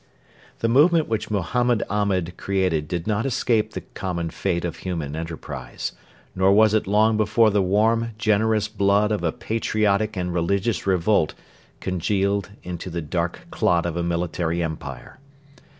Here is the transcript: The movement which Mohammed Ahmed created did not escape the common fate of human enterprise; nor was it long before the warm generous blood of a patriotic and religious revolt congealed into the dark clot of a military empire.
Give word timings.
The 0.61 0.67
movement 0.67 1.07
which 1.07 1.29
Mohammed 1.29 1.83
Ahmed 1.87 2.35
created 2.35 2.87
did 2.87 3.05
not 3.05 3.23
escape 3.23 3.73
the 3.73 3.81
common 3.81 4.31
fate 4.31 4.65
of 4.65 4.77
human 4.77 5.15
enterprise; 5.15 5.91
nor 6.35 6.51
was 6.51 6.73
it 6.73 6.87
long 6.87 7.17
before 7.17 7.51
the 7.51 7.61
warm 7.61 8.13
generous 8.17 8.67
blood 8.67 9.11
of 9.11 9.21
a 9.23 9.31
patriotic 9.31 10.17
and 10.17 10.33
religious 10.33 10.87
revolt 10.87 11.35
congealed 11.81 12.49
into 12.63 12.89
the 12.89 13.03
dark 13.03 13.41
clot 13.51 13.85
of 13.85 13.95
a 13.95 14.01
military 14.01 14.63
empire. 14.63 15.19